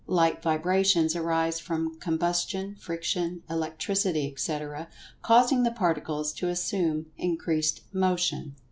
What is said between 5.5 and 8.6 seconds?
the Particles to assume increased Motion.